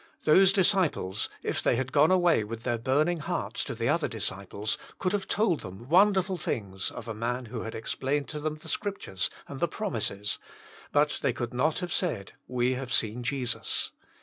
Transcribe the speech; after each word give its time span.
Those 0.23 0.51
disciples, 0.51 1.29
if 1.43 1.61
they 1.61 1.75
had 1.75 1.91
gone 1.91 2.09
away 2.09 2.43
with 2.43 2.63
their 2.63 2.79
burning 2.79 3.19
hearts 3.19 3.63
to 3.65 3.75
the 3.75 3.87
other 3.87 4.09
disci 4.09 4.49
ples, 4.49 4.75
could 4.97 5.11
have 5.13 5.27
told 5.27 5.59
them 5.59 5.87
wonderful 5.89 6.37
things 6.39 6.89
of 6.89 7.07
a 7.07 7.13
man 7.13 7.45
who 7.45 7.61
had 7.61 7.75
explained 7.75 8.27
to 8.29 8.37
Je9U8 8.39 8.43
Himself, 8.43 8.49
33 8.49 8.49
them 8.49 8.61
the 8.63 8.97
Scriptures 8.97 9.29
and 9.47 9.59
the 9.59 9.67
promises, 9.67 10.39
but 10.91 11.19
they 11.21 11.33
could 11.33 11.53
not 11.53 11.77
have 11.77 11.93
said, 11.93 12.33
*«We 12.47 12.73
have 12.73 12.91
seen 12.91 13.21
Jesus." 13.21 13.91